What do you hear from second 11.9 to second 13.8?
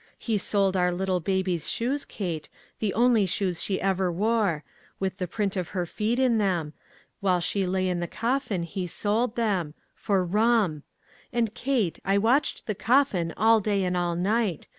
I watched the coffin all